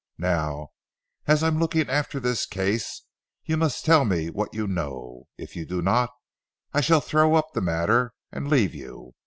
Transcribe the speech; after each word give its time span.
Now, 0.17 0.69
as 1.27 1.43
I 1.43 1.47
am 1.49 1.59
looking 1.59 1.87
after 1.87 2.19
this 2.19 2.47
case 2.47 3.03
you 3.45 3.55
must 3.55 3.85
tell 3.85 4.03
me 4.03 4.31
what 4.31 4.51
you 4.55 4.65
know. 4.65 5.27
If 5.37 5.55
you 5.55 5.63
do 5.63 5.79
not, 5.79 6.09
I 6.73 6.81
shall 6.81 7.01
throw 7.01 7.35
up 7.35 7.53
the 7.53 7.61
matter 7.61 8.15
and 8.31 8.47
leave 8.49 8.73
you. 8.73 9.11